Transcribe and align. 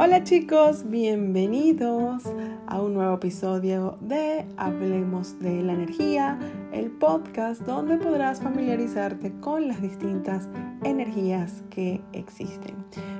Hola 0.00 0.22
chicos, 0.22 0.88
bienvenidos 0.88 2.22
a 2.68 2.80
un 2.80 2.94
nuevo 2.94 3.16
episodio 3.16 3.98
de 4.00 4.46
Hablemos 4.56 5.40
de 5.40 5.60
la 5.60 5.72
Energía, 5.72 6.38
el 6.72 6.92
podcast 6.92 7.62
donde 7.62 7.96
podrás 7.96 8.40
familiarizarte 8.40 9.32
con 9.40 9.66
las 9.66 9.82
distintas 9.82 10.48
energías 10.84 11.64
que 11.68 12.00
existen. 12.12 12.76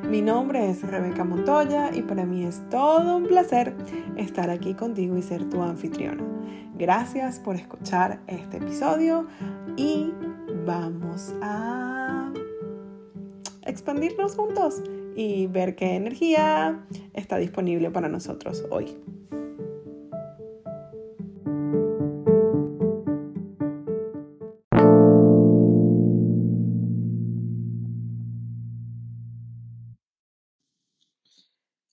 Mi 0.09 0.23
nombre 0.23 0.71
es 0.71 0.83
Rebeca 0.83 1.25
Montoya 1.25 1.91
y 1.93 2.03
para 2.03 2.25
mí 2.25 2.45
es 2.45 2.63
todo 2.71 3.17
un 3.17 3.27
placer 3.27 3.75
estar 4.17 4.49
aquí 4.49 4.75
contigo 4.75 5.17
y 5.17 5.23
ser 5.23 5.51
tu 5.51 5.61
anfitriona. 5.61 6.23
Gracias 6.77 7.41
por 7.41 7.57
escuchar 7.57 8.21
este 8.29 8.59
episodio 8.59 9.27
y 9.77 10.13
vamos 10.65 11.35
a 11.43 12.33
expandirnos 13.67 14.37
juntos 14.37 14.81
y 15.21 15.49
ver 15.49 15.75
qué 15.75 15.97
energía 15.97 16.87
está 17.13 17.39
disponible 17.39 17.91
para 17.91 18.09
nosotros 18.09 18.65
hoy. 18.71 18.97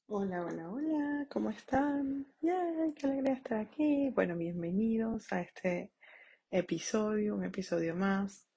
Hola, 0.08 0.46
hola, 0.46 0.70
hola, 0.70 1.28
¿cómo 1.32 1.50
están? 1.50 2.28
¡Yay! 2.42 2.94
¡Qué 2.96 3.08
alegría 3.08 3.34
estar 3.34 3.58
aquí! 3.58 4.12
Bueno, 4.12 4.38
bienvenidos 4.38 5.34
a 5.34 5.42
este 5.42 5.94
episodio, 6.52 7.34
un 7.34 7.46
episodio 7.46 7.96
más. 7.96 8.48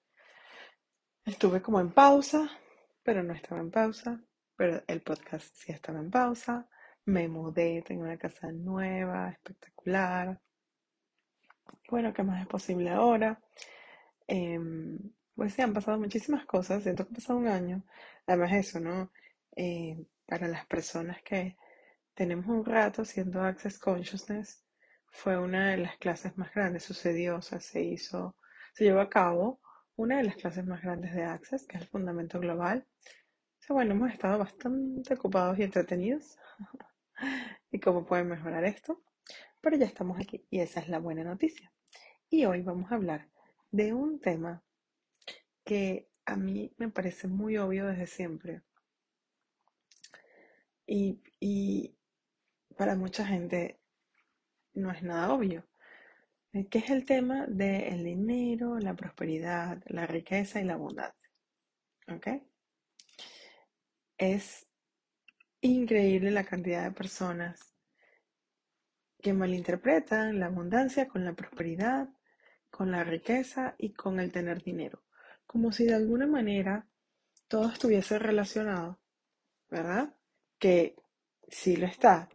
Estuve 1.25 1.63
como 1.63 1.81
en 1.81 1.91
pausa, 1.91 2.51
pero 3.03 3.23
no 3.23 3.33
estaba 3.33 3.63
en 3.63 3.71
pausa 3.71 4.28
pero 4.59 4.83
el 4.89 5.03
podcast 5.03 5.55
sí 5.55 5.71
estaba 5.71 6.01
en 6.01 6.11
pausa. 6.11 6.69
Me 7.05 7.29
mudé, 7.29 7.81
tengo 7.87 8.03
una 8.03 8.19
casa 8.19 8.51
nueva, 8.51 9.31
espectacular. 9.31 10.41
Bueno, 11.89 12.13
¿qué 12.13 12.25
más 12.25 12.43
es 12.43 12.49
posible 12.49 12.91
ahora? 12.91 13.41
Em, 14.27 14.99
pues 15.37 15.55
sí, 15.55 15.63
han 15.63 15.73
pasado 15.73 15.99
muchísimas 15.99 16.45
cosas, 16.45 16.83
siento 16.83 17.07
que 17.07 17.13
ha 17.13 17.15
pasado 17.15 17.39
un 17.39 17.47
año. 17.47 17.85
Además 18.27 18.53
eso, 18.53 18.81
¿no? 18.81 19.13
Eh, 19.55 19.97
para 20.27 20.49
las 20.49 20.67
personas 20.67 21.23
que 21.23 21.57
tenemos 22.15 22.47
un 22.47 22.65
rato 22.65 23.03
haciendo 23.03 23.41
Access 23.43 23.79
Consciousness, 23.79 24.65
fue 25.07 25.39
una 25.39 25.71
de 25.71 25.77
las 25.79 25.97
clases 25.99 26.37
más 26.37 26.53
grandes, 26.53 26.83
sucedió, 26.83 27.37
o 27.37 27.43
sea, 27.43 27.61
se 27.61 27.81
hizo, 27.81 28.37
se 28.75 28.85
llevó 28.85 29.01
a 29.01 29.09
cabo 29.09 29.61
una 29.95 30.17
de 30.19 30.25
las 30.25 30.35
clases 30.35 30.67
más 30.67 30.83
grandes 30.83 31.15
de 31.15 31.23
Access, 31.23 31.65
que 31.65 31.77
es 31.77 31.83
el 31.85 31.89
Fundamento 31.89 32.41
Global, 32.41 32.85
bueno, 33.75 33.93
hemos 33.95 34.13
estado 34.13 34.39
bastante 34.39 35.15
ocupados 35.15 35.59
y 35.59 35.63
entretenidos. 35.63 36.39
y 37.71 37.81
cómo 37.81 38.07
pueden 38.07 38.29
mejorar 38.29 38.65
esto. 38.65 39.03
Pero 39.61 39.77
ya 39.77 39.87
estamos 39.87 40.19
aquí 40.19 40.47
y 40.51 40.61
esa 40.61 40.81
es 40.81 40.89
la 40.89 40.99
buena 40.99 41.25
noticia. 41.25 41.73
Y 42.31 42.45
hoy 42.45 42.63
vamos 42.63 42.91
a 42.91 42.95
hablar 42.95 43.29
de 43.71 43.93
un 43.93 44.21
tema 44.21 44.63
que 45.65 46.09
a 46.25 46.37
mí 46.37 46.73
me 46.79 46.89
parece 46.89 47.29
muy 47.29 47.57
obvio 47.59 47.87
desde 47.87 48.07
siempre. 48.07 48.63
Y, 50.87 51.23
y 51.41 51.95
para 52.77 52.95
mucha 52.95 53.27
gente 53.27 53.81
no 54.75 54.91
es 54.91 55.03
nada 55.03 55.33
obvio. 55.33 55.67
Eh, 56.53 56.67
que 56.69 56.79
es 56.79 56.91
el 56.91 57.05
tema 57.05 57.47
del 57.47 58.05
dinero, 58.05 58.79
la 58.79 58.95
prosperidad, 58.95 59.83
la 59.87 60.07
riqueza 60.07 60.61
y 60.61 60.65
la 60.65 60.75
abundancia. 60.75 61.31
¿Ok? 62.09 62.48
Es 64.19 64.67
increíble 65.61 66.33
la 66.33 66.43
cantidad 66.43 66.83
de 66.83 66.91
personas 66.91 67.73
que 69.23 69.33
malinterpretan 69.33 70.41
la 70.41 70.47
abundancia 70.47 71.07
con 71.07 71.25
la 71.25 71.35
prosperidad, 71.35 72.09
con 72.69 72.91
la 72.91 73.05
riqueza 73.05 73.77
y 73.79 73.93
con 73.93 74.19
el 74.19 74.33
tener 74.33 74.61
dinero, 74.61 75.05
como 75.47 75.71
si 75.71 75.87
de 75.87 75.95
alguna 75.95 76.27
manera 76.27 76.89
todo 77.47 77.71
estuviese 77.71 78.19
relacionado, 78.19 78.99
¿verdad? 79.71 80.13
Que 80.59 80.97
sí 81.47 81.77
lo 81.77 81.87
está, 81.87 82.29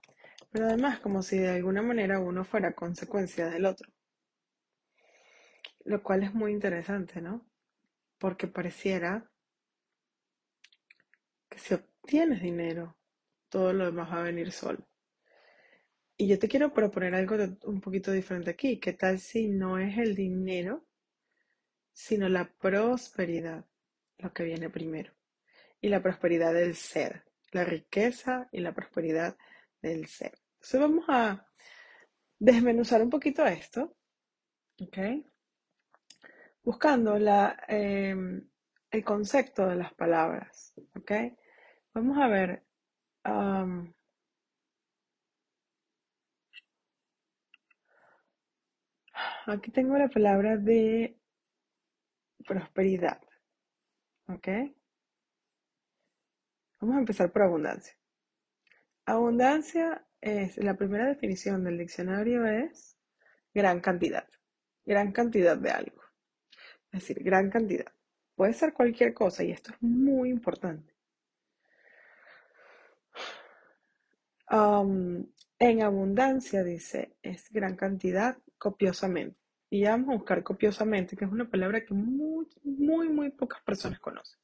pero 0.51 0.67
además 0.67 0.99
como 0.99 1.21
si 1.21 1.37
de 1.37 1.49
alguna 1.49 1.81
manera 1.81 2.19
uno 2.19 2.45
fuera 2.45 2.73
consecuencia 2.73 3.49
del 3.49 3.65
otro. 3.65 3.91
Lo 5.83 6.01
cual 6.01 6.23
es 6.23 6.33
muy 6.33 6.53
interesante, 6.53 7.21
¿no? 7.21 7.45
Porque 8.17 8.47
pareciera 8.47 9.29
si 11.57 11.73
obtienes 11.73 12.41
dinero, 12.41 12.97
todo 13.49 13.73
lo 13.73 13.85
demás 13.85 14.11
va 14.11 14.19
a 14.19 14.23
venir 14.23 14.51
solo. 14.51 14.87
Y 16.17 16.27
yo 16.27 16.37
te 16.39 16.47
quiero 16.47 16.73
proponer 16.73 17.15
algo 17.15 17.35
un 17.63 17.81
poquito 17.81 18.11
diferente 18.11 18.51
aquí. 18.51 18.79
¿Qué 18.79 18.93
tal 18.93 19.19
si 19.19 19.47
no 19.47 19.77
es 19.77 19.97
el 19.97 20.15
dinero, 20.15 20.85
sino 21.91 22.29
la 22.29 22.51
prosperidad 22.51 23.65
lo 24.19 24.31
que 24.31 24.43
viene 24.43 24.69
primero? 24.69 25.13
Y 25.81 25.89
la 25.89 26.01
prosperidad 26.01 26.53
del 26.53 26.75
ser, 26.75 27.25
la 27.51 27.63
riqueza 27.63 28.47
y 28.51 28.59
la 28.61 28.73
prosperidad 28.73 29.37
del 29.81 30.07
ser. 30.07 30.33
Entonces 30.55 30.79
vamos 30.79 31.05
a 31.09 31.47
desmenuzar 32.39 33.01
un 33.01 33.09
poquito 33.09 33.45
esto, 33.45 33.97
¿ok? 34.79 34.97
Buscando 36.63 37.17
la, 37.17 37.63
em, 37.67 38.49
el 38.91 39.03
concepto 39.03 39.67
de 39.67 39.75
las 39.75 39.93
palabras, 39.93 40.73
¿ok? 40.95 41.11
Vamos 41.93 42.17
a 42.17 42.27
ver. 42.27 42.63
aquí 49.45 49.71
tengo 49.71 49.97
la 49.97 50.07
palabra 50.09 50.57
de 50.57 51.17
prosperidad. 52.47 53.21
¿Ok? 54.27 54.47
Vamos 56.79 56.95
a 56.95 56.99
empezar 56.99 57.31
por 57.31 57.43
abundancia. 57.43 57.93
Abundancia 59.05 60.05
es, 60.21 60.57
la 60.57 60.75
primera 60.75 61.07
definición 61.07 61.63
del 61.63 61.77
diccionario 61.77 62.45
es 62.45 62.97
gran 63.53 63.79
cantidad. 63.81 64.27
Gran 64.85 65.11
cantidad 65.11 65.57
de 65.57 65.71
algo. 65.71 66.01
Es 66.91 67.01
decir, 67.01 67.23
gran 67.23 67.49
cantidad. 67.49 67.91
Puede 68.35 68.53
ser 68.53 68.73
cualquier 68.73 69.13
cosa 69.13 69.43
y 69.43 69.51
esto 69.51 69.71
es 69.71 69.81
muy 69.81 70.29
importante. 70.29 70.92
En 74.53 75.81
abundancia, 75.81 76.63
dice, 76.63 77.15
es 77.21 77.51
gran 77.51 77.75
cantidad, 77.75 78.37
copiosamente. 78.57 79.37
Y 79.69 79.83
vamos 79.83 80.09
a 80.09 80.17
buscar 80.17 80.43
copiosamente, 80.43 81.15
que 81.15 81.25
es 81.25 81.31
una 81.31 81.49
palabra 81.49 81.83
que 81.83 81.93
muy, 81.95 82.47
muy, 82.63 83.09
muy 83.09 83.31
pocas 83.31 83.63
personas 83.63 83.99
conocen. 83.99 84.39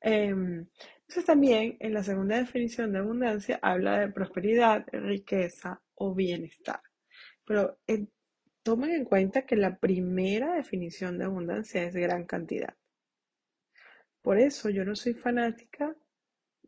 Em, 0.00 0.66
entonces 1.00 1.24
también 1.26 1.76
en 1.80 1.92
la 1.92 2.02
segunda 2.02 2.38
definición 2.38 2.92
de 2.92 3.00
abundancia 3.00 3.58
habla 3.60 3.98
de 4.00 4.08
prosperidad, 4.08 4.86
riqueza 4.92 5.82
o 5.94 6.14
bienestar. 6.14 6.80
Pero 7.44 7.78
tomen 8.62 8.92
en 8.92 9.04
cuenta 9.04 9.44
que 9.44 9.56
la 9.56 9.78
primera 9.78 10.54
definición 10.54 11.18
de 11.18 11.26
abundancia 11.26 11.82
es 11.82 11.94
gran 11.94 12.24
cantidad. 12.24 12.74
Por 14.22 14.38
eso 14.38 14.70
yo 14.70 14.84
no 14.84 14.94
soy 14.96 15.12
fanática 15.14 15.94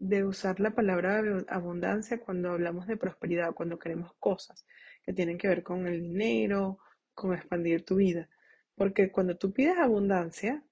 de 0.02 0.24
usar 0.24 0.58
la 0.58 0.72
palabra 0.72 1.22
abundancia 1.46 2.18
cuando 2.18 2.50
hablamos 2.50 2.88
de 2.88 2.96
prosperidad, 2.96 3.54
cuando 3.54 3.78
queremos 3.78 4.12
cosas 4.18 4.66
que 5.04 5.12
tienen 5.12 5.38
que 5.38 5.46
ver 5.46 5.62
con 5.62 5.86
el 5.86 6.02
dinero, 6.02 6.80
con 7.14 7.32
expandir 7.34 7.84
tu 7.84 7.96
vida. 7.96 8.28
Porque 8.74 9.12
cuando 9.12 9.36
tú 9.36 9.52
pides 9.52 9.78
abundancia, 9.78 10.64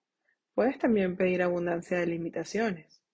puedes 0.52 0.80
también 0.80 1.16
pedir 1.16 1.42
abundancia 1.42 1.98
de 1.98 2.08
limitaciones. 2.08 3.04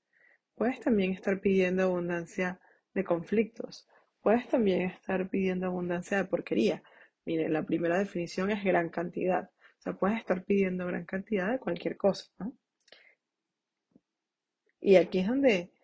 Puedes 0.55 0.81
también 0.81 1.13
estar 1.13 1.39
pidiendo 1.39 1.83
abundancia 1.83 2.61
de 2.95 3.05
conflictos. 3.05 3.87
Puedes 4.23 4.49
también 4.49 4.89
estar 4.89 5.29
pidiendo 5.29 5.67
abundancia 5.67 6.17
de 6.17 6.25
porquería. 6.25 6.83
Mire, 7.27 7.51
la 7.51 7.62
primera 7.65 7.99
definición 7.99 8.51
es 8.51 8.65
gran 8.65 8.89
cantidad. 8.89 9.51
O 9.79 9.83
sea, 9.83 9.93
puedes 9.93 10.19
estar 10.19 10.45
pidiendo 10.45 10.87
gran 10.87 11.05
cantidad 11.05 11.53
de 11.53 11.59
cualquier 11.59 11.99
cosa, 11.99 12.31
Y 14.81 14.97
aquí 14.97 15.19
es 15.19 15.27
donde 15.27 15.75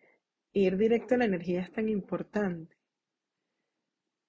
ir 0.53 0.77
directo 0.77 1.15
a 1.15 1.19
la 1.19 1.25
energía 1.25 1.63
es 1.63 1.73
tan 1.73 1.89
importante. 1.89 2.77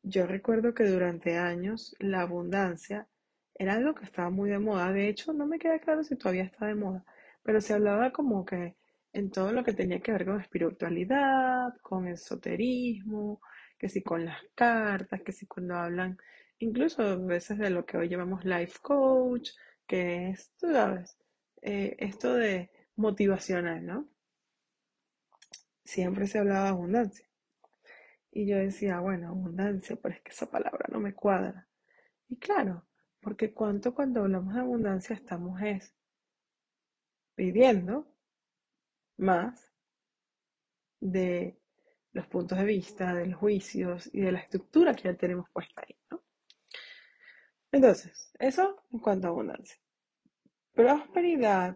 Yo 0.03 0.27
recuerdo 0.27 0.73
que 0.73 0.85
durante 0.85 1.37
años 1.37 1.95
la 1.99 2.21
abundancia 2.21 3.07
era 3.55 3.73
algo 3.73 3.95
que 3.95 4.05
estaba 4.05 4.29
muy 4.29 4.49
de 4.49 4.59
moda. 4.59 4.91
De 4.91 5.07
hecho, 5.07 5.33
no 5.33 5.45
me 5.45 5.59
queda 5.59 5.79
claro 5.79 6.03
si 6.03 6.15
todavía 6.15 6.43
está 6.43 6.65
de 6.67 6.75
moda, 6.75 7.05
pero 7.43 7.61
se 7.61 7.73
hablaba 7.73 8.11
como 8.11 8.45
que 8.45 8.75
en 9.13 9.31
todo 9.31 9.51
lo 9.53 9.63
que 9.63 9.73
tenía 9.73 10.01
que 10.01 10.11
ver 10.11 10.25
con 10.25 10.41
espiritualidad, 10.41 11.75
con 11.81 12.07
esoterismo, 12.07 13.41
que 13.77 13.89
si 13.89 14.01
con 14.01 14.25
las 14.25 14.41
cartas, 14.55 15.21
que 15.21 15.31
si 15.31 15.45
cuando 15.45 15.75
hablan, 15.75 16.17
incluso 16.59 17.03
a 17.03 17.15
veces 17.15 17.57
de 17.59 17.69
lo 17.69 17.85
que 17.85 17.97
hoy 17.97 18.09
llamamos 18.09 18.43
life 18.45 18.79
coach, 18.81 19.51
que 19.87 20.29
es, 20.29 20.51
tú 20.57 20.71
sabes, 20.71 21.17
eh, 21.61 21.95
esto 21.99 22.33
de 22.33 22.71
motivacional, 22.95 23.85
¿no? 23.85 24.12
Siempre 25.83 26.27
se 26.27 26.39
hablaba 26.39 26.65
de 26.65 26.69
abundancia. 26.69 27.27
Y 28.31 28.47
yo 28.47 28.57
decía, 28.57 28.99
bueno, 28.99 29.29
abundancia, 29.29 29.95
pero 30.01 30.15
es 30.15 30.21
que 30.21 30.31
esa 30.31 30.49
palabra 30.49 30.87
no 30.91 30.99
me 30.99 31.13
cuadra. 31.13 31.67
Y 32.29 32.37
claro, 32.37 32.85
porque 33.21 33.53
cuánto 33.53 33.93
cuando 33.93 34.21
hablamos 34.21 34.55
de 34.55 34.61
abundancia 34.61 35.15
estamos 35.15 35.61
es 35.61 35.93
pidiendo 37.35 38.07
más 39.17 39.71
de 40.99 41.59
los 42.11 42.27
puntos 42.27 42.57
de 42.57 42.65
vista, 42.65 43.13
de 43.13 43.27
los 43.27 43.39
juicios 43.39 44.09
y 44.13 44.21
de 44.21 44.31
la 44.31 44.39
estructura 44.39 44.93
que 44.93 45.03
ya 45.03 45.15
tenemos 45.15 45.49
puesta 45.51 45.81
ahí. 45.81 45.97
Entonces, 47.71 48.31
eso 48.37 48.83
en 48.91 48.99
cuanto 48.99 49.27
a 49.27 49.29
abundancia. 49.31 49.77
Prosperidad. 50.73 51.75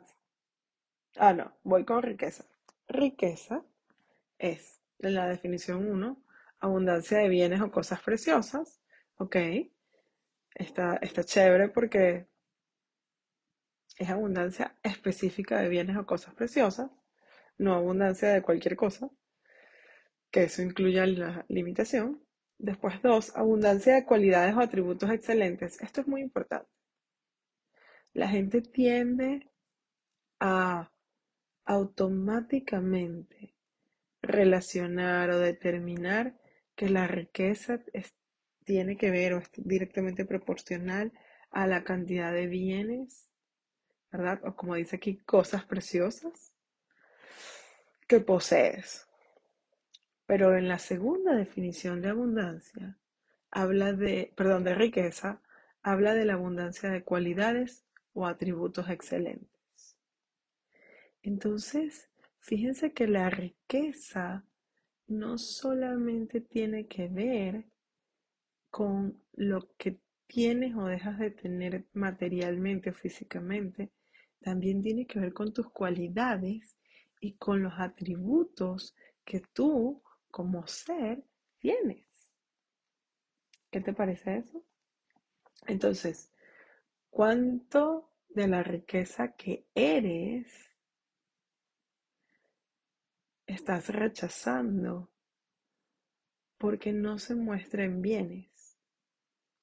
Ah, 1.15 1.33
no, 1.33 1.57
voy 1.63 1.85
con 1.85 2.03
riqueza. 2.03 2.45
Riqueza 2.87 3.65
es, 4.37 4.81
la 4.99 5.27
definición 5.27 5.87
1, 5.89 6.23
abundancia 6.59 7.19
de 7.19 7.29
bienes 7.29 7.61
o 7.61 7.71
cosas 7.71 8.01
preciosas. 8.01 8.81
Ok, 9.17 9.35
está, 10.55 10.97
está 10.97 11.23
chévere 11.23 11.69
porque 11.69 12.27
es 13.97 14.09
abundancia 14.09 14.75
específica 14.83 15.59
de 15.59 15.69
bienes 15.69 15.97
o 15.97 16.05
cosas 16.05 16.33
preciosas, 16.35 16.91
no 17.57 17.73
abundancia 17.73 18.29
de 18.29 18.43
cualquier 18.43 18.75
cosa, 18.75 19.09
que 20.31 20.43
eso 20.43 20.61
incluya 20.61 21.05
la 21.05 21.45
limitación. 21.49 22.23
Después, 22.59 23.01
dos, 23.01 23.35
abundancia 23.35 23.95
de 23.95 24.05
cualidades 24.05 24.55
o 24.55 24.59
atributos 24.59 25.09
excelentes. 25.11 25.81
Esto 25.81 26.01
es 26.01 26.07
muy 26.07 26.21
importante. 26.21 26.69
La 28.13 28.27
gente 28.27 28.61
tiende 28.61 29.51
a 30.39 30.91
automáticamente 31.65 33.56
relacionar 34.21 35.29
o 35.29 35.39
determinar 35.39 36.37
que 36.75 36.89
la 36.89 37.07
riqueza 37.07 37.79
tiene 38.63 38.97
que 38.97 39.11
ver 39.11 39.33
o 39.33 39.37
es 39.39 39.49
directamente 39.55 40.25
proporcional 40.25 41.11
a 41.51 41.67
la 41.67 41.83
cantidad 41.83 42.33
de 42.33 42.47
bienes, 42.47 43.29
¿verdad? 44.11 44.41
O 44.43 44.55
como 44.55 44.75
dice 44.75 44.97
aquí, 44.97 45.17
cosas 45.17 45.65
preciosas 45.65 46.53
que 48.07 48.19
posees. 48.19 49.07
Pero 50.25 50.57
en 50.57 50.67
la 50.67 50.79
segunda 50.79 51.33
definición 51.35 52.01
de 52.01 52.09
abundancia, 52.09 52.97
habla 53.49 53.93
de, 53.93 54.33
perdón, 54.35 54.63
de 54.63 54.75
riqueza, 54.75 55.41
habla 55.81 56.13
de 56.13 56.25
la 56.25 56.33
abundancia 56.33 56.89
de 56.89 57.03
cualidades 57.03 57.85
o 58.13 58.25
atributos 58.25 58.89
excelentes. 58.89 59.95
Entonces, 61.21 62.09
fíjense 62.47 62.93
que 62.93 63.07
la 63.07 63.29
riqueza 63.29 64.45
no 65.07 65.37
solamente 65.37 66.39
tiene 66.39 66.87
que 66.87 67.09
ver 67.09 67.65
con 68.69 69.21
lo 69.33 69.75
que 69.75 69.99
tienes 70.27 70.73
o 70.75 70.85
dejas 70.85 71.19
de 71.19 71.31
tener 71.31 71.85
materialmente 71.91 72.91
o 72.91 72.93
físicamente, 72.93 73.91
también 74.39 74.81
tiene 74.81 75.05
que 75.05 75.19
ver 75.19 75.33
con 75.33 75.51
tus 75.51 75.69
cualidades 75.71 76.77
y 77.19 77.33
con 77.33 77.63
los 77.63 77.73
atributos 77.77 78.95
que 79.25 79.41
tú 79.41 80.01
como 80.31 80.65
ser 80.67 81.25
tienes. 81.59 82.31
¿Qué 83.69 83.81
te 83.81 83.91
parece 83.91 84.37
eso? 84.37 84.63
Entonces, 85.65 86.31
¿cuánto 87.09 88.09
de 88.29 88.47
la 88.47 88.63
riqueza 88.63 89.33
que 89.35 89.65
eres 89.75 90.67
estás 93.47 93.89
rechazando 93.89 95.09
porque 96.57 96.93
no 96.93 97.17
se 97.17 97.33
muestra 97.35 97.83
en 97.83 98.01
bienes 98.01 98.77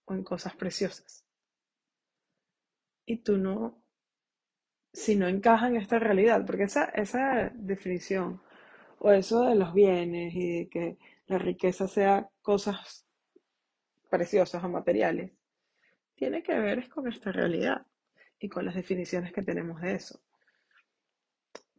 o 0.07 0.15
en 0.15 0.25
cosas 0.25 0.57
preciosas? 0.57 1.25
Y 3.07 3.19
tú 3.19 3.37
no, 3.37 3.83
si 4.93 5.15
no 5.17 5.29
encaja 5.29 5.69
en 5.69 5.77
esta 5.77 5.99
realidad, 5.99 6.45
porque 6.47 6.65
esa, 6.65 6.87
esa 6.87 7.51
definición 7.55 8.41
o 8.99 9.13
eso 9.13 9.45
de 9.45 9.55
los 9.55 9.75
bienes 9.75 10.35
y 10.35 10.59
de 10.61 10.69
que 10.69 10.99
la 11.27 11.39
riqueza 11.39 11.87
sea 11.87 12.31
cosas 12.41 13.07
preciosas 14.09 14.65
o 14.65 14.69
materiales, 14.69 15.33
tiene 16.15 16.43
que 16.43 16.59
ver 16.59 16.89
con 16.89 17.09
esta 17.09 17.33
realidad 17.33 17.87
y 18.39 18.49
con 18.49 18.65
las 18.65 18.75
definiciones 18.75 19.33
que 19.33 19.43
tenemos 19.43 19.81
de 19.81 19.95
eso. 19.95 20.21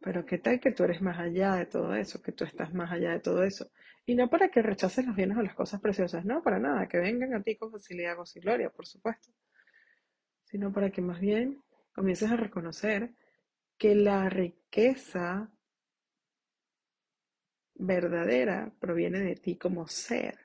Pero 0.06 0.24
qué 0.24 0.38
tal 0.38 0.60
que 0.60 0.70
tú 0.70 0.84
eres 0.84 1.02
más 1.02 1.18
allá 1.18 1.56
de 1.56 1.66
todo 1.66 1.92
eso, 1.96 2.22
que 2.22 2.30
tú 2.30 2.44
estás 2.44 2.72
más 2.72 2.92
allá 2.92 3.10
de 3.10 3.18
todo 3.18 3.42
eso. 3.42 3.72
Y 4.04 4.14
no 4.14 4.30
para 4.30 4.50
que 4.50 4.62
rechaces 4.62 5.04
los 5.04 5.16
bienes 5.16 5.36
o 5.36 5.42
las 5.42 5.56
cosas 5.56 5.80
preciosas, 5.80 6.24
no, 6.24 6.44
para 6.44 6.60
nada, 6.60 6.86
que 6.86 6.98
vengan 6.98 7.34
a 7.34 7.42
ti 7.42 7.56
con 7.56 7.72
facilidad, 7.72 8.14
con 8.14 8.24
y 8.32 8.38
gloria, 8.38 8.70
por 8.70 8.86
supuesto. 8.86 9.32
Sino 10.44 10.72
para 10.72 10.90
que 10.90 11.02
más 11.02 11.18
bien 11.18 11.60
comiences 11.92 12.30
a 12.30 12.36
reconocer 12.36 13.16
que 13.76 13.96
la 13.96 14.28
riqueza 14.28 15.50
verdadera 17.74 18.72
proviene 18.78 19.18
de 19.18 19.34
ti 19.34 19.56
como 19.56 19.88
ser. 19.88 20.38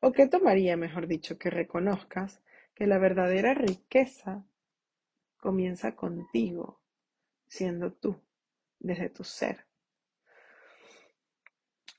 ¿O 0.00 0.12
qué 0.12 0.28
tomaría, 0.28 0.78
mejor 0.78 1.08
dicho, 1.08 1.36
que 1.36 1.50
reconozcas 1.50 2.42
que 2.74 2.86
la 2.86 2.96
verdadera 2.96 3.52
riqueza 3.52 4.46
comienza 5.36 5.94
contigo, 5.94 6.80
siendo 7.46 7.92
tú, 7.92 8.18
desde 8.82 9.08
tu 9.08 9.24
ser. 9.24 9.64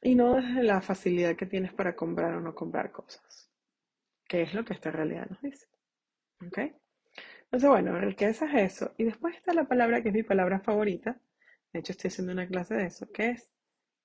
Y 0.01 0.15
no 0.15 0.35
desde 0.35 0.63
la 0.63 0.81
facilidad 0.81 1.35
que 1.35 1.45
tienes 1.45 1.73
para 1.73 1.95
comprar 1.95 2.33
o 2.33 2.41
no 2.41 2.53
comprar 2.53 2.91
cosas, 2.91 3.49
que 4.27 4.41
es 4.41 4.53
lo 4.53 4.65
que 4.65 4.73
esta 4.73 4.91
realidad 4.91 5.27
nos 5.29 5.41
dice. 5.41 5.67
¿Ok? 6.45 6.57
Entonces, 7.43 7.69
bueno, 7.69 7.97
riqueza 7.99 8.45
es 8.47 8.73
eso. 8.73 8.93
Y 8.97 9.05
después 9.05 9.35
está 9.35 9.53
la 9.53 9.65
palabra 9.65 10.01
que 10.01 10.09
es 10.09 10.13
mi 10.13 10.23
palabra 10.23 10.59
favorita. 10.59 11.17
De 11.71 11.79
hecho, 11.79 11.93
estoy 11.93 12.09
haciendo 12.09 12.33
una 12.33 12.47
clase 12.47 12.75
de 12.75 12.85
eso, 12.85 13.09
que 13.11 13.29
es 13.29 13.49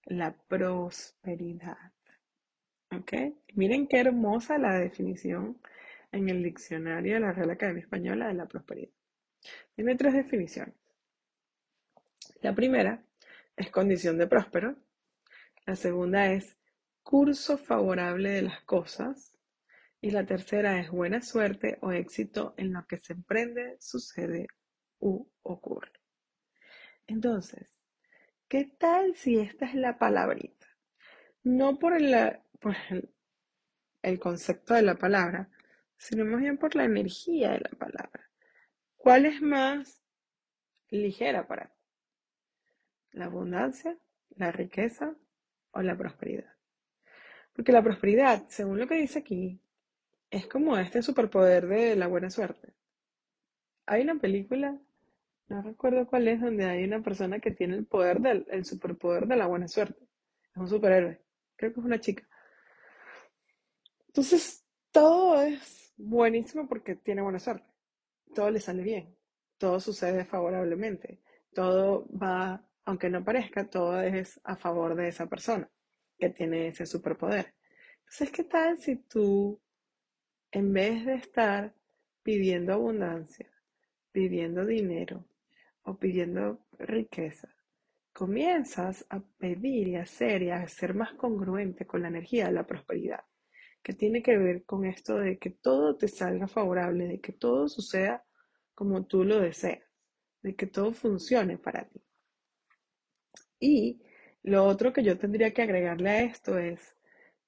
la 0.04 0.36
prosperidad. 0.48 1.92
¿Ok? 2.92 3.12
Miren 3.54 3.88
qué 3.88 3.98
hermosa 3.98 4.56
la 4.56 4.78
definición 4.78 5.60
en 6.12 6.28
el 6.28 6.42
diccionario 6.42 7.14
de 7.14 7.20
la 7.20 7.32
Real 7.32 7.50
Academia 7.50 7.82
Española 7.82 8.28
de 8.28 8.34
la 8.34 8.46
prosperidad. 8.46 8.92
Tiene 9.74 9.96
tres 9.96 10.14
definiciones. 10.14 10.74
La 12.40 12.54
primera 12.54 13.04
es 13.56 13.70
condición 13.70 14.18
de 14.18 14.26
próspero. 14.26 14.76
La 15.66 15.76
segunda 15.76 16.32
es 16.32 16.56
curso 17.02 17.58
favorable 17.58 18.30
de 18.30 18.42
las 18.42 18.62
cosas. 18.62 19.34
Y 20.00 20.10
la 20.12 20.24
tercera 20.24 20.78
es 20.78 20.90
buena 20.90 21.20
suerte 21.20 21.78
o 21.80 21.90
éxito 21.90 22.54
en 22.56 22.72
lo 22.72 22.86
que 22.86 22.98
se 22.98 23.14
emprende, 23.14 23.76
sucede 23.80 24.46
u 25.00 25.28
ocurre. 25.42 25.92
Entonces, 27.08 27.68
¿qué 28.48 28.64
tal 28.78 29.16
si 29.16 29.38
esta 29.38 29.66
es 29.66 29.74
la 29.74 29.98
palabrita? 29.98 30.68
No 31.42 31.78
por 31.78 31.94
el, 31.94 32.38
el 34.02 34.20
concepto 34.20 34.74
de 34.74 34.82
la 34.82 34.94
palabra, 34.96 35.50
sino 35.96 36.24
más 36.24 36.40
bien 36.40 36.58
por 36.58 36.76
la 36.76 36.84
energía 36.84 37.52
de 37.52 37.60
la 37.60 37.70
palabra. 37.70 38.30
¿Cuál 38.96 39.26
es 39.26 39.40
más 39.42 40.02
ligera 40.90 41.46
para 41.48 41.66
ti? 41.66 41.77
¿La 43.12 43.26
abundancia, 43.26 43.96
la 44.36 44.52
riqueza 44.52 45.14
o 45.72 45.82
la 45.82 45.96
prosperidad? 45.96 46.52
Porque 47.54 47.72
la 47.72 47.82
prosperidad, 47.82 48.46
según 48.48 48.78
lo 48.78 48.86
que 48.86 48.96
dice 48.96 49.20
aquí, 49.20 49.60
es 50.30 50.46
como 50.46 50.76
este 50.78 51.02
superpoder 51.02 51.66
de 51.66 51.96
la 51.96 52.06
buena 52.06 52.30
suerte. 52.30 52.74
Hay 53.86 54.02
una 54.02 54.16
película, 54.16 54.78
no 55.48 55.62
recuerdo 55.62 56.06
cuál 56.06 56.28
es, 56.28 56.40
donde 56.40 56.66
hay 56.66 56.84
una 56.84 57.02
persona 57.02 57.40
que 57.40 57.50
tiene 57.50 57.76
el 57.76 57.86
poder 57.86 58.20
del 58.20 58.46
el 58.50 58.64
superpoder 58.64 59.26
de 59.26 59.36
la 59.36 59.46
buena 59.46 59.68
suerte. 59.68 60.06
Es 60.52 60.56
un 60.56 60.68
superhéroe. 60.68 61.20
Creo 61.56 61.72
que 61.72 61.80
es 61.80 61.86
una 61.86 62.00
chica. 62.00 62.28
Entonces, 64.08 64.64
todo 64.92 65.40
es 65.42 65.94
buenísimo 65.96 66.68
porque 66.68 66.94
tiene 66.96 67.22
buena 67.22 67.38
suerte 67.38 67.68
todo 68.34 68.50
le 68.50 68.60
sale 68.60 68.82
bien, 68.82 69.16
todo 69.58 69.80
sucede 69.80 70.24
favorablemente, 70.24 71.20
todo 71.54 72.06
va, 72.10 72.64
aunque 72.88 73.10
no 73.10 73.22
parezca, 73.22 73.68
todo 73.68 74.00
es 74.00 74.40
a 74.44 74.56
favor 74.56 74.94
de 74.94 75.08
esa 75.08 75.26
persona 75.26 75.70
que 76.18 76.30
tiene 76.30 76.68
ese 76.68 76.86
superpoder. 76.86 77.52
Entonces, 77.98 78.30
¿qué 78.30 78.44
tal 78.44 78.78
si 78.78 78.96
tú, 78.96 79.60
en 80.50 80.72
vez 80.72 81.04
de 81.04 81.16
estar 81.16 81.74
pidiendo 82.22 82.72
abundancia, 82.72 83.50
pidiendo 84.10 84.64
dinero 84.64 85.26
o 85.82 85.98
pidiendo 85.98 86.64
riqueza, 86.78 87.54
comienzas 88.14 89.04
a 89.10 89.20
pedir 89.20 89.88
y 89.88 89.96
a 89.96 90.02
hacer 90.04 90.42
y 90.44 90.50
a 90.50 90.66
ser 90.66 90.94
más 90.94 91.12
congruente 91.12 91.86
con 91.86 92.00
la 92.00 92.08
energía 92.08 92.46
de 92.46 92.52
la 92.52 92.66
prosperidad? 92.66 93.20
que 93.82 93.92
tiene 93.92 94.22
que 94.22 94.36
ver 94.36 94.64
con 94.64 94.84
esto 94.84 95.18
de 95.18 95.38
que 95.38 95.50
todo 95.50 95.96
te 95.96 96.08
salga 96.08 96.48
favorable, 96.48 97.06
de 97.06 97.20
que 97.20 97.32
todo 97.32 97.68
suceda 97.68 98.24
como 98.74 99.06
tú 99.06 99.24
lo 99.24 99.40
deseas, 99.40 99.86
de 100.42 100.56
que 100.56 100.66
todo 100.66 100.92
funcione 100.92 101.58
para 101.58 101.86
ti. 101.88 102.02
Y 103.60 104.00
lo 104.42 104.64
otro 104.64 104.92
que 104.92 105.02
yo 105.02 105.18
tendría 105.18 105.52
que 105.52 105.62
agregarle 105.62 106.10
a 106.10 106.22
esto 106.22 106.58
es 106.58 106.98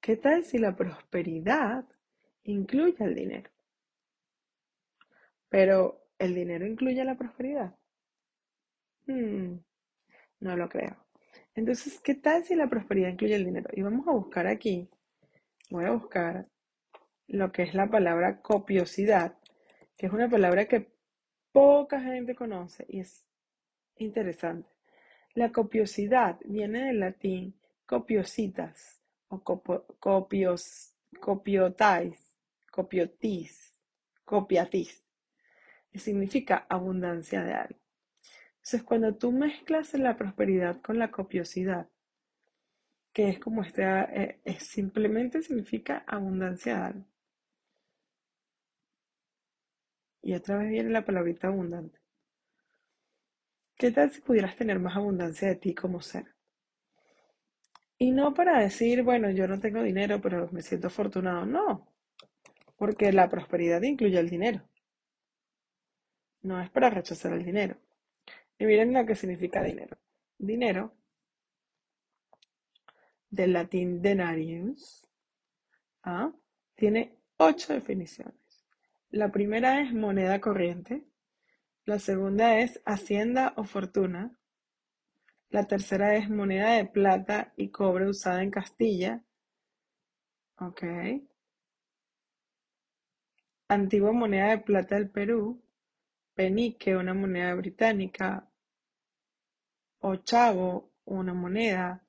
¿Qué 0.00 0.16
tal 0.16 0.44
si 0.44 0.58
la 0.58 0.74
prosperidad 0.74 1.84
incluye 2.44 2.96
el 3.04 3.14
dinero? 3.14 3.50
Pero, 5.50 6.06
¿el 6.18 6.34
dinero 6.34 6.66
incluye 6.66 7.04
la 7.04 7.16
prosperidad? 7.16 7.74
Hmm, 9.06 9.58
no 10.40 10.56
lo 10.56 10.68
creo. 10.70 10.96
Entonces, 11.54 12.00
¿qué 12.00 12.14
tal 12.14 12.44
si 12.44 12.54
la 12.54 12.70
prosperidad 12.70 13.10
incluye 13.10 13.34
el 13.34 13.44
dinero? 13.44 13.68
Y 13.72 13.82
vamos 13.82 14.08
a 14.08 14.12
buscar 14.12 14.46
aquí, 14.46 14.88
voy 15.68 15.84
a 15.84 15.90
buscar 15.90 16.48
lo 17.28 17.52
que 17.52 17.64
es 17.64 17.74
la 17.74 17.90
palabra 17.90 18.40
copiosidad, 18.40 19.36
que 19.98 20.06
es 20.06 20.12
una 20.12 20.30
palabra 20.30 20.66
que 20.66 20.90
poca 21.52 22.00
gente 22.00 22.34
conoce 22.34 22.86
y 22.88 23.00
es 23.00 23.26
interesante. 23.96 24.70
La 25.34 25.52
copiosidad 25.52 26.38
viene 26.44 26.86
del 26.86 27.00
latín 27.00 27.54
copiositas 27.86 29.00
o 29.28 29.42
copios, 29.42 30.94
copiotais, 31.20 32.36
copiotis, 32.70 33.78
copiatis, 34.24 35.04
que 35.92 35.98
significa 36.00 36.66
abundancia 36.68 37.44
de 37.44 37.54
algo. 37.54 37.78
Entonces, 38.56 38.82
cuando 38.82 39.14
tú 39.14 39.30
mezclas 39.30 39.94
la 39.94 40.16
prosperidad 40.16 40.80
con 40.82 40.98
la 40.98 41.10
copiosidad, 41.12 41.88
que 43.12 43.28
es 43.28 43.38
como 43.38 43.62
este, 43.62 43.82
eh, 43.84 44.58
simplemente 44.58 45.42
significa 45.42 46.04
abundancia 46.06 46.74
de 46.74 46.82
algo. 46.82 47.04
Y 50.22 50.34
otra 50.34 50.58
vez 50.58 50.70
viene 50.70 50.90
la 50.90 51.04
palabrita 51.04 51.48
abundante. 51.48 51.99
¿Qué 53.80 53.90
tal 53.90 54.10
si 54.10 54.20
pudieras 54.20 54.56
tener 54.56 54.78
más 54.78 54.94
abundancia 54.94 55.48
de 55.48 55.54
ti 55.54 55.74
como 55.74 56.02
ser? 56.02 56.26
Y 57.96 58.10
no 58.10 58.34
para 58.34 58.58
decir, 58.58 59.02
bueno, 59.02 59.30
yo 59.30 59.48
no 59.48 59.58
tengo 59.58 59.82
dinero, 59.82 60.20
pero 60.20 60.50
me 60.52 60.60
siento 60.60 60.88
afortunado. 60.88 61.46
No, 61.46 61.88
porque 62.76 63.10
la 63.10 63.30
prosperidad 63.30 63.80
incluye 63.80 64.18
el 64.18 64.28
dinero. 64.28 64.68
No 66.42 66.60
es 66.60 66.68
para 66.68 66.90
rechazar 66.90 67.32
el 67.32 67.42
dinero. 67.42 67.78
Y 68.58 68.66
miren 68.66 68.92
lo 68.92 69.06
que 69.06 69.14
significa 69.14 69.62
dinero. 69.62 69.96
Dinero, 70.36 70.92
del 73.30 73.54
latín 73.54 74.02
denarius, 74.02 75.06
¿ah? 76.02 76.30
tiene 76.74 77.16
ocho 77.38 77.72
definiciones. 77.72 78.66
La 79.08 79.32
primera 79.32 79.80
es 79.80 79.94
moneda 79.94 80.38
corriente, 80.38 81.02
la 81.84 81.98
segunda 81.98 82.58
es 82.58 82.80
hacienda 82.84 83.54
o 83.56 83.64
fortuna, 83.64 84.32
la 85.48 85.66
tercera 85.66 86.14
es 86.14 86.30
moneda 86.30 86.74
de 86.74 86.84
plata 86.84 87.52
y 87.56 87.70
cobre 87.70 88.08
usada 88.08 88.42
en 88.42 88.50
Castilla, 88.50 89.24
ok. 90.58 90.82
Antigua 93.68 94.12
moneda 94.12 94.50
de 94.50 94.58
plata 94.58 94.94
del 94.94 95.10
Perú, 95.10 95.62
penique, 96.34 96.96
una 96.96 97.14
moneda 97.14 97.54
británica, 97.54 98.48
ochavo, 100.00 100.92
una 101.04 101.34
moneda, 101.34 102.04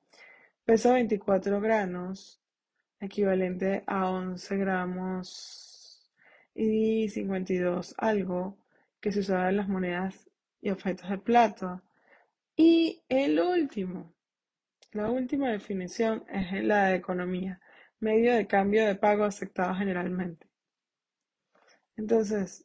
peso 0.64 0.92
24 0.92 1.60
gramos, 1.60 2.40
equivalente 3.00 3.82
a 3.86 4.08
11 4.10 4.56
gramos 4.56 6.12
y 6.54 7.08
52 7.08 7.94
algo 7.98 8.61
que 9.02 9.12
se 9.12 9.20
usaba 9.20 9.50
en 9.50 9.58
las 9.58 9.68
monedas 9.68 10.30
y 10.62 10.70
objetos 10.70 11.10
de 11.10 11.18
plata. 11.18 11.82
Y 12.56 13.02
el 13.08 13.40
último, 13.40 14.14
la 14.92 15.10
última 15.10 15.50
definición 15.50 16.24
es 16.28 16.64
la 16.64 16.86
de 16.86 16.96
economía, 16.96 17.60
medio 17.98 18.34
de 18.34 18.46
cambio 18.46 18.86
de 18.86 18.94
pago 18.94 19.24
aceptado 19.24 19.74
generalmente. 19.74 20.48
Entonces, 21.96 22.64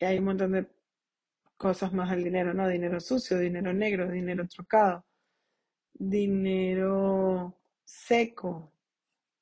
hay 0.00 0.18
un 0.18 0.24
montón 0.24 0.52
de 0.52 0.66
cosas 1.58 1.92
más 1.92 2.10
del 2.10 2.24
dinero, 2.24 2.54
¿no? 2.54 2.66
Dinero 2.66 3.00
sucio, 3.00 3.38
dinero 3.38 3.74
negro, 3.74 4.10
dinero 4.10 4.48
trocado, 4.48 5.04
dinero 5.92 7.60
seco, 7.84 8.72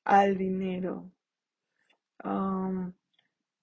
al 0.03 0.37
dinero, 0.37 1.13
um, 2.25 2.91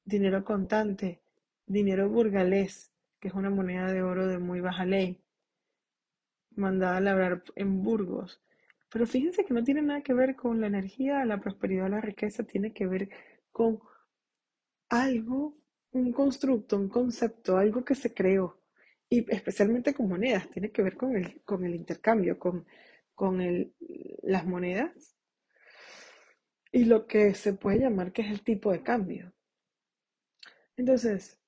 dinero 0.05 0.43
contante, 0.43 1.26
dinero 1.67 2.09
burgalés, 2.09 2.93
que 3.21 3.29
es 3.29 3.35
una 3.35 3.51
moneda 3.51 3.93
de 3.93 4.03
oro 4.03 4.27
de 4.27 4.39
muy 4.39 4.61
baja 4.61 4.85
ley, 4.85 5.21
mandada 6.57 6.97
a 6.97 7.01
labrar 7.01 7.43
en 7.55 7.83
Burgos. 7.83 8.41
Pero 8.91 9.07
fíjense 9.07 9.45
que 9.45 9.55
no 9.55 9.65
tiene 9.65 9.83
nada 9.83 10.03
que 10.03 10.15
ver 10.15 10.37
con 10.37 10.61
la 10.61 10.69
energía, 10.69 11.25
la 11.25 11.41
prosperidad, 11.41 11.91
la 11.91 12.01
riqueza, 12.01 12.45
tiene 12.45 12.73
que 12.73 12.87
ver 12.87 13.09
con 13.51 13.81
algo, 14.89 15.57
un 15.93 16.13
constructo, 16.13 16.77
un 16.77 16.89
concepto, 16.89 17.57
algo 17.59 17.85
que 17.85 17.95
se 17.95 18.15
creó. 18.15 18.61
Y 19.09 19.31
especialmente 19.33 19.95
con 19.95 20.09
monedas, 20.09 20.49
tiene 20.51 20.71
que 20.71 20.83
ver 20.83 20.97
con 20.97 21.17
el, 21.17 21.43
con 21.45 21.65
el 21.65 21.75
intercambio, 21.75 22.39
con, 22.39 22.67
con 23.15 23.41
el, 23.41 23.75
las 24.23 24.47
monedas 24.47 25.17
y 26.73 26.85
lo 26.85 27.07
que 27.07 27.35
se 27.35 27.55
puede 27.55 27.81
llamar 27.81 28.13
que 28.13 28.23
es 28.23 28.31
el 28.31 28.43
tipo 28.43 28.71
de 28.71 28.83
cambio. 28.83 29.33
Entonces, 30.77 31.41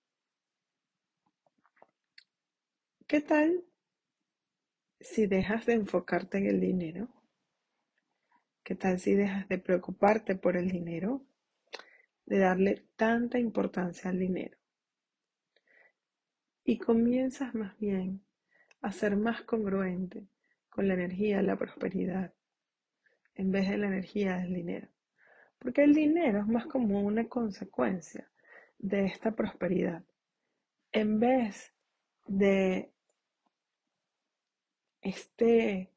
¿qué 3.09 3.23
tal 3.23 3.65
si 5.01 5.27
dejas 5.27 5.65
de 5.65 5.73
enfocarte 5.73 6.37
en 6.37 6.47
el 6.47 6.61
dinero? 6.61 7.09
¿Qué 8.63 8.75
tal 8.75 9.01
si 9.01 9.15
dejas 9.15 9.49
de 9.49 9.59
preocuparte 9.59 10.37
por 10.37 10.59
el 10.59 10.71
dinero? 10.71 11.25
De 12.27 12.39
darle 12.39 12.85
tanta 12.97 13.39
importancia 13.39 14.11
al 14.11 14.19
dinero. 14.19 14.59
Y 16.65 16.77
comienzas 16.77 17.55
más 17.55 17.79
bien 17.79 18.23
a 18.83 18.93
ser 18.93 19.17
más 19.17 19.41
congruente 19.41 20.29
con 20.69 20.87
la 20.87 20.93
energía 20.93 21.39
de 21.39 21.45
la 21.45 21.57
prosperidad 21.57 22.35
en 23.35 23.51
vez 23.51 23.71
de 23.71 23.79
la 23.79 23.87
energía 23.87 24.37
del 24.37 24.53
dinero. 24.53 24.89
Porque 25.59 25.83
el 25.83 25.95
dinero 25.95 26.41
es 26.41 26.47
más 26.47 26.67
como 26.67 27.01
una 27.01 27.27
consecuencia 27.27 28.31
de 28.77 29.07
esta 29.07 29.35
prosperidad. 29.35 30.05
En 30.93 31.19
vez 31.19 31.73
de 32.27 32.93
este 35.01 35.93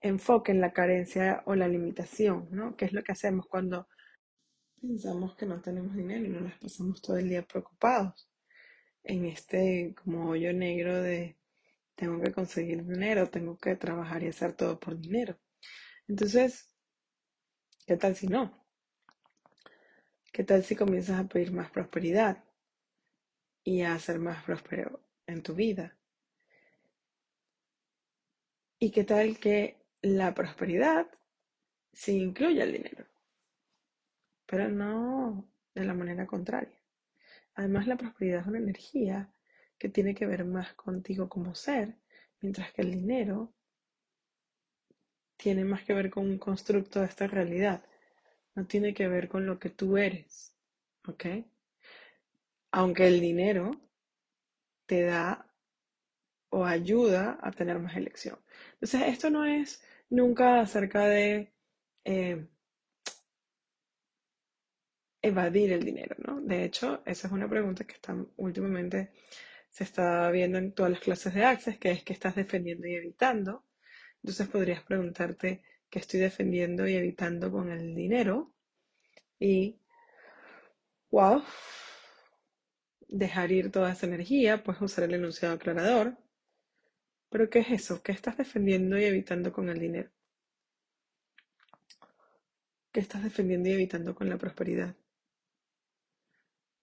enfoque 0.00 0.52
en 0.52 0.60
la 0.60 0.72
carencia 0.72 1.42
o 1.46 1.54
la 1.54 1.68
limitación, 1.68 2.48
¿no? 2.50 2.76
¿Qué 2.76 2.86
es 2.86 2.92
lo 2.92 3.02
que 3.02 3.12
hacemos 3.12 3.46
cuando 3.46 3.88
pensamos 4.80 5.36
que 5.36 5.46
no 5.46 5.60
tenemos 5.60 5.94
dinero 5.94 6.24
y 6.24 6.28
no 6.28 6.40
nos 6.40 6.58
pasamos 6.58 7.00
todo 7.00 7.16
el 7.18 7.28
día 7.28 7.42
preocupados 7.42 8.28
en 9.04 9.26
este 9.26 9.94
como 10.02 10.30
hoyo 10.30 10.52
negro 10.52 11.00
de 11.00 11.36
tengo 11.94 12.20
que 12.20 12.32
conseguir 12.32 12.84
dinero, 12.84 13.28
tengo 13.28 13.56
que 13.58 13.76
trabajar 13.76 14.22
y 14.22 14.28
hacer 14.28 14.54
todo 14.54 14.80
por 14.80 14.98
dinero. 14.98 15.38
Entonces, 16.08 16.72
¿Qué 17.86 17.96
tal 17.96 18.14
si 18.14 18.28
no? 18.28 18.64
¿Qué 20.32 20.44
tal 20.44 20.62
si 20.62 20.76
comienzas 20.76 21.18
a 21.18 21.28
pedir 21.28 21.52
más 21.52 21.70
prosperidad 21.70 22.44
y 23.64 23.82
a 23.82 23.98
ser 23.98 24.20
más 24.20 24.44
próspero 24.44 25.00
en 25.26 25.42
tu 25.42 25.54
vida? 25.54 25.98
¿Y 28.82 28.90
qué 28.90 29.04
tal 29.04 29.38
que 29.38 29.76
la 30.00 30.34
prosperidad 30.34 31.06
sí 31.92 32.20
incluye 32.20 32.60
el 32.60 32.72
dinero? 32.72 33.06
Pero 34.44 34.68
no 34.70 35.48
de 35.72 35.84
la 35.84 35.94
manera 35.94 36.26
contraria. 36.26 36.82
Además, 37.54 37.86
la 37.86 37.96
prosperidad 37.96 38.40
es 38.40 38.46
una 38.48 38.58
energía 38.58 39.32
que 39.78 39.88
tiene 39.88 40.16
que 40.16 40.26
ver 40.26 40.44
más 40.44 40.74
contigo 40.74 41.28
como 41.28 41.54
ser, 41.54 41.94
mientras 42.40 42.72
que 42.72 42.82
el 42.82 42.90
dinero 42.90 43.54
tiene 45.36 45.64
más 45.64 45.84
que 45.84 45.94
ver 45.94 46.10
con 46.10 46.28
un 46.28 46.38
constructo 46.38 46.98
de 46.98 47.06
esta 47.06 47.28
realidad, 47.28 47.84
no 48.56 48.66
tiene 48.66 48.94
que 48.94 49.06
ver 49.06 49.28
con 49.28 49.46
lo 49.46 49.60
que 49.60 49.70
tú 49.70 49.96
eres, 49.96 50.56
¿ok? 51.06 51.24
Aunque 52.72 53.06
el 53.06 53.20
dinero 53.20 53.70
te 54.86 55.02
da 55.02 55.51
o 56.52 56.64
ayuda 56.64 57.38
a 57.42 57.50
tener 57.52 57.78
más 57.78 57.96
elección. 57.96 58.38
Entonces, 58.74 59.02
esto 59.08 59.30
no 59.30 59.44
es 59.44 59.82
nunca 60.10 60.60
acerca 60.60 61.06
de 61.06 61.52
eh, 62.04 62.46
evadir 65.22 65.72
el 65.72 65.84
dinero, 65.84 66.16
¿no? 66.18 66.40
De 66.42 66.64
hecho, 66.64 67.02
esa 67.06 67.26
es 67.28 67.32
una 67.32 67.48
pregunta 67.48 67.84
que 67.84 67.94
está, 67.94 68.14
últimamente 68.36 69.12
se 69.70 69.84
está 69.84 70.30
viendo 70.30 70.58
en 70.58 70.72
todas 70.72 70.92
las 70.92 71.00
clases 71.00 71.34
de 71.34 71.44
Access, 71.44 71.78
que 71.78 71.90
es 71.92 72.04
que 72.04 72.12
estás 72.12 72.34
defendiendo 72.34 72.86
y 72.86 72.94
evitando. 72.96 73.64
Entonces 74.22 74.48
podrías 74.48 74.82
preguntarte 74.82 75.62
qué 75.90 75.98
estoy 76.00 76.20
defendiendo 76.20 76.86
y 76.86 76.94
evitando 76.96 77.50
con 77.50 77.70
el 77.70 77.94
dinero 77.94 78.52
y, 79.40 79.78
wow, 81.10 81.42
dejar 83.08 83.52
ir 83.52 83.70
toda 83.70 83.92
esa 83.92 84.06
energía, 84.06 84.62
puedes 84.64 84.82
usar 84.82 85.04
el 85.04 85.14
enunciado 85.14 85.54
aclarador. 85.54 86.16
Pero 87.32 87.48
¿qué 87.48 87.60
es 87.60 87.70
eso? 87.70 88.02
¿Qué 88.02 88.12
estás 88.12 88.36
defendiendo 88.36 88.98
y 88.98 89.04
evitando 89.04 89.54
con 89.54 89.70
el 89.70 89.80
dinero? 89.80 90.10
¿Qué 92.92 93.00
estás 93.00 93.24
defendiendo 93.24 93.70
y 93.70 93.72
evitando 93.72 94.14
con 94.14 94.28
la 94.28 94.36
prosperidad? 94.36 94.94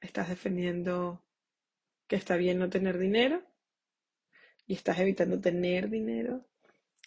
¿Estás 0.02 0.28
defendiendo 0.28 1.24
que 2.08 2.16
está 2.16 2.36
bien 2.36 2.58
no 2.58 2.68
tener 2.68 2.98
dinero? 2.98 3.44
¿Y 4.66 4.74
estás 4.74 4.98
evitando 4.98 5.40
tener 5.40 5.88
dinero? 5.92 6.44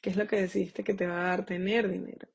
¿Qué 0.00 0.10
es 0.10 0.16
lo 0.16 0.28
que 0.28 0.40
decidiste 0.40 0.84
que 0.84 0.94
te 0.94 1.08
va 1.08 1.22
a 1.22 1.28
dar 1.30 1.44
tener 1.44 1.88
dinero? 1.88 2.28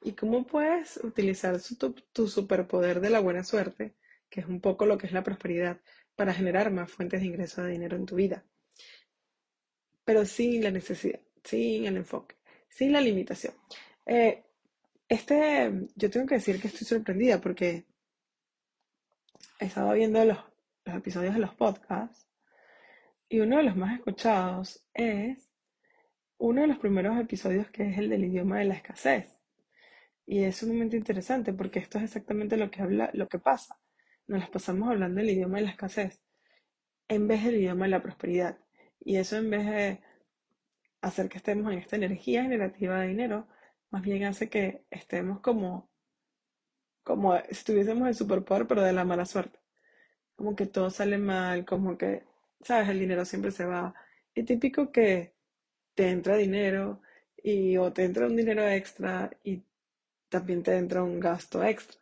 ¿Y 0.00 0.12
cómo 0.12 0.46
puedes 0.46 0.98
utilizar 1.02 1.60
tu, 1.60 1.92
tu 2.12 2.28
superpoder 2.28 3.00
de 3.00 3.10
la 3.10 3.18
buena 3.18 3.42
suerte, 3.42 3.96
que 4.28 4.42
es 4.42 4.46
un 4.46 4.60
poco 4.60 4.86
lo 4.86 4.96
que 4.96 5.08
es 5.08 5.12
la 5.12 5.24
prosperidad, 5.24 5.80
para 6.14 6.32
generar 6.34 6.70
más 6.70 6.88
fuentes 6.88 7.20
de 7.20 7.26
ingreso 7.26 7.64
de 7.64 7.72
dinero 7.72 7.96
en 7.96 8.06
tu 8.06 8.14
vida? 8.14 8.44
Pero 10.04 10.24
sin 10.24 10.62
la 10.62 10.70
necesidad, 10.70 11.20
sin 11.44 11.86
el 11.86 11.96
enfoque, 11.98 12.36
sin 12.68 12.92
la 12.92 13.00
limitación. 13.00 13.54
Eh, 14.06 14.44
este, 15.08 15.88
yo 15.96 16.10
tengo 16.10 16.26
que 16.26 16.36
decir 16.36 16.60
que 16.60 16.68
estoy 16.68 16.86
sorprendida 16.86 17.40
porque 17.40 17.84
estaba 19.58 19.94
viendo 19.94 20.24
los, 20.24 20.38
episodios 20.84 21.34
de 21.34 21.40
los 21.40 21.54
podcasts 21.54 22.26
y 23.28 23.38
uno 23.40 23.58
de 23.58 23.62
los 23.62 23.76
más 23.76 23.96
escuchados 23.96 24.84
es 24.92 25.48
uno 26.38 26.62
de 26.62 26.66
los 26.66 26.78
primeros 26.78 27.18
episodios 27.20 27.70
que 27.70 27.88
es 27.88 27.98
el 27.98 28.08
del 28.08 28.24
idioma 28.24 28.58
de 28.58 28.64
la 28.64 28.74
escasez. 28.74 29.38
Y 30.26 30.44
es 30.44 30.62
un 30.62 30.70
momento 30.70 30.96
interesante 30.96 31.52
porque 31.52 31.80
esto 31.80 31.98
es 31.98 32.04
exactamente 32.04 32.56
lo 32.56 32.70
que 32.70 32.82
habla, 32.82 33.10
lo 33.12 33.28
que 33.28 33.38
pasa. 33.38 33.78
Nos 34.26 34.40
las 34.40 34.50
pasamos 34.50 34.88
hablando 34.88 35.20
del 35.20 35.30
idioma 35.30 35.58
de 35.58 35.64
la 35.64 35.70
escasez 35.70 36.22
en 37.08 37.28
vez 37.28 37.44
del 37.44 37.56
idioma 37.56 37.84
de 37.84 37.90
la 37.90 38.02
prosperidad. 38.02 38.58
Y 39.00 39.16
eso 39.16 39.36
en 39.36 39.50
vez 39.50 39.66
de 39.66 40.00
hacer 41.02 41.28
que 41.28 41.38
estemos 41.38 41.72
en 41.72 41.78
esta 41.78 41.96
energía 41.96 42.42
generativa 42.42 43.00
de 43.00 43.08
dinero, 43.08 43.46
más 43.90 44.02
bien 44.02 44.24
hace 44.24 44.48
que 44.48 44.84
estemos 44.90 45.40
como, 45.40 45.90
como 47.02 47.36
si 47.50 47.64
tuviésemos 47.64 48.08
el 48.08 48.14
superpoder, 48.14 48.66
pero 48.66 48.82
de 48.82 48.92
la 48.92 49.04
mala 49.04 49.24
suerte. 49.26 49.58
Como 50.36 50.56
que 50.56 50.66
todo 50.66 50.90
sale 50.90 51.18
mal, 51.18 51.64
como 51.64 51.98
que, 51.98 52.24
¿sabes? 52.62 52.88
El 52.88 53.00
dinero 53.00 53.24
siempre 53.24 53.50
se 53.50 53.66
va. 53.66 53.94
Y 54.34 54.44
típico 54.44 54.92
que 54.92 55.34
te 55.94 56.10
entra 56.10 56.36
dinero 56.36 57.02
y 57.36 57.76
o 57.76 57.92
te 57.92 58.04
entra 58.04 58.26
un 58.26 58.36
dinero 58.36 58.66
extra 58.68 59.30
y 59.44 59.62
también 60.28 60.62
te 60.62 60.76
entra 60.76 61.02
un 61.02 61.20
gasto 61.20 61.64
extra. 61.64 62.00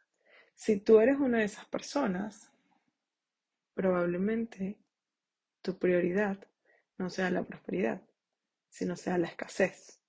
Si 0.55 0.79
tú 0.79 1.01
eres 1.01 1.19
una 1.19 1.39
de 1.39 1.45
esas 1.45 1.67
personas, 1.67 2.51
probablemente 3.75 4.77
tu 5.63 5.79
prioridad 5.79 6.39
no 6.99 7.11
sea 7.11 7.31
la 7.31 7.45
prosperidad, 7.45 8.03
sino 8.69 8.97
sea 8.97 9.19
la 9.19 9.29
escasez. 9.29 10.01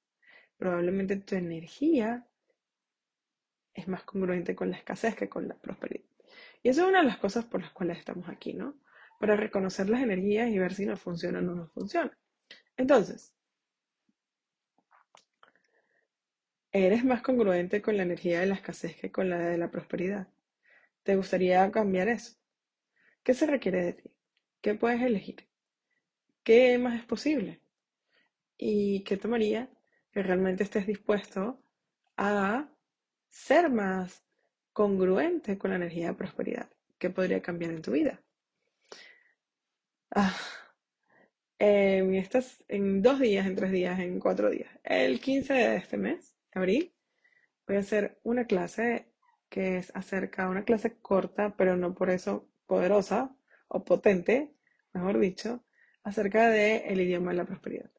Probablemente 0.58 1.17
tu 1.17 1.36
energía 1.36 2.27
es 3.74 3.88
más 3.88 4.03
congruente 4.03 4.55
con 4.55 4.72
la 4.72 4.77
escasez 4.77 5.15
que 5.15 5.29
con 5.29 5.48
la 5.48 5.55
prosperidad. 5.55 6.05
Y 6.62 6.69
eso 6.69 6.84
es 6.84 6.89
una 6.89 7.00
de 7.00 7.08
las 7.08 7.17
cosas 7.17 7.46
por 7.46 7.62
las 7.62 7.72
cuales 7.72 7.98
estamos 7.98 8.27
aquí, 8.29 8.53
¿no? 8.53 8.75
Para 9.19 9.36
reconocer 9.36 9.89
las 9.89 10.01
energías 10.01 10.50
y 10.50 10.60
ver 10.60 10.74
si 10.74 10.86
nos 10.86 11.00
funciona 11.00 11.39
o 11.39 11.41
no 11.41 11.55
nos 11.55 11.72
funciona. 11.72 12.17
Entonces, 12.77 13.34
¿eres 16.72 17.03
más 17.05 17.22
congruente 17.22 17.81
con 17.81 17.98
la 17.98 18.03
energía 18.03 18.39
de 18.39 18.48
la 18.48 18.55
escasez 18.55 18.96
que 18.96 19.12
con 19.12 19.29
la 19.29 19.38
de 19.39 19.58
la 19.58 19.72
prosperidad? 19.72 20.27
¿Te 21.03 21.15
gustaría 21.15 21.72
cambiar 21.72 22.08
eso? 22.10 22.38
¿Qué 23.24 23.34
se 23.34 23.46
requiere 23.48 23.84
de 23.84 23.93
ti? 23.93 24.12
¿Qué 24.62 24.75
puedes 24.75 25.01
elegir? 25.01 25.48
¿Qué 26.49 26.79
más 26.79 26.99
es 26.99 27.05
posible? 27.05 27.61
¿Y 28.57 29.03
qué 29.03 29.17
tomaría 29.17 29.69
que 30.11 30.23
realmente 30.23 30.63
estés 30.63 30.87
dispuesto 30.87 31.61
a 32.17 32.67
ser 33.29 33.69
más 33.69 34.25
congruente 34.73 35.59
con 35.59 35.69
la 35.69 35.75
energía 35.75 36.07
de 36.07 36.15
prosperidad? 36.15 36.67
¿Qué 36.97 37.12
podría 37.12 37.39
cambiar 37.43 37.69
en 37.69 37.83
tu 37.83 37.91
vida? 37.91 38.23
Ah, 40.09 40.35
en, 41.59 42.15
estas, 42.15 42.63
en 42.67 43.03
dos 43.03 43.19
días, 43.19 43.45
en 43.45 43.55
tres 43.55 43.71
días, 43.71 43.99
en 43.99 44.19
cuatro 44.19 44.49
días, 44.49 44.71
el 44.83 45.19
15 45.19 45.53
de 45.53 45.75
este 45.75 45.97
mes, 45.97 46.35
abril, 46.51 46.95
voy 47.67 47.75
a 47.75 47.81
hacer 47.81 48.19
una 48.23 48.45
clase 48.45 49.13
que 49.49 49.77
es 49.77 49.95
acerca, 49.95 50.49
una 50.49 50.65
clase 50.65 50.97
corta, 50.97 51.55
pero 51.55 51.77
no 51.77 51.93
por 51.93 52.09
eso 52.09 52.49
poderosa 52.65 53.38
o 53.67 53.85
potente, 53.85 54.51
mejor 54.93 55.19
dicho, 55.19 55.63
acerca 56.10 56.50
del 56.50 56.82
el 56.86 57.02
idioma 57.02 57.32
de 57.32 57.38
la 57.38 57.45
prosperidad. 57.45 57.89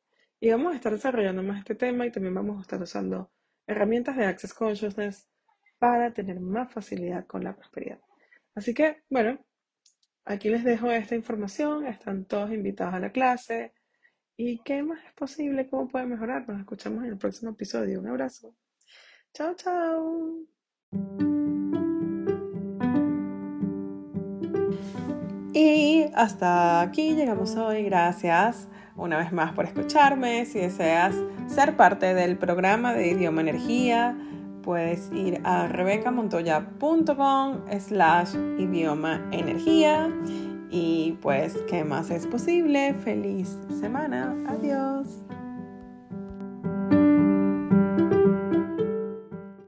Y 0.40 0.50
vamos 0.50 0.72
a 0.72 0.76
estar 0.76 0.92
desarrollando 0.92 1.42
más 1.42 1.58
este 1.58 1.74
tema 1.74 2.06
y 2.06 2.10
también 2.10 2.34
vamos 2.34 2.58
a 2.58 2.62
estar 2.62 2.80
usando 2.82 3.30
herramientas 3.66 4.16
de 4.16 4.24
Access 4.24 4.54
Consciousness 4.54 5.28
para 5.78 6.12
tener 6.12 6.40
más 6.40 6.72
facilidad 6.72 7.26
con 7.26 7.44
la 7.44 7.54
prosperidad. 7.54 8.00
Así 8.54 8.74
que, 8.74 9.02
bueno, 9.08 9.38
aquí 10.24 10.48
les 10.48 10.64
dejo 10.64 10.90
esta 10.90 11.14
información. 11.14 11.86
Están 11.86 12.24
todos 12.24 12.52
invitados 12.52 12.94
a 12.94 13.00
la 13.00 13.12
clase. 13.12 13.72
¿Y 14.36 14.62
qué 14.62 14.82
más 14.82 15.04
es 15.04 15.12
posible? 15.12 15.68
¿Cómo 15.68 15.88
puede 15.88 16.06
mejorar? 16.06 16.48
Nos 16.48 16.60
escuchamos 16.60 17.04
en 17.04 17.10
el 17.10 17.18
próximo 17.18 17.52
episodio. 17.52 18.00
Un 18.00 18.08
abrazo. 18.08 18.54
Chao, 19.34 19.54
chao. 19.54 20.46
Y 25.52 26.06
hasta 26.14 26.80
aquí 26.80 27.14
llegamos 27.14 27.56
hoy. 27.56 27.84
Gracias 27.84 28.68
una 28.96 29.18
vez 29.18 29.32
más 29.32 29.52
por 29.52 29.64
escucharme. 29.64 30.44
Si 30.46 30.58
deseas 30.58 31.14
ser 31.48 31.76
parte 31.76 32.14
del 32.14 32.36
programa 32.36 32.92
de 32.94 33.08
Idioma 33.08 33.40
Energía, 33.40 34.16
puedes 34.62 35.10
ir 35.12 35.40
a 35.44 35.66
rebecamontoya.com 35.68 37.60
slash 37.78 38.34
idioma 38.58 39.26
energía. 39.32 40.10
Y 40.70 41.18
pues, 41.20 41.56
¿qué 41.68 41.82
más 41.82 42.10
es 42.10 42.26
posible? 42.26 42.94
Feliz 42.94 43.58
semana. 43.80 44.36
Adiós. 44.46 45.19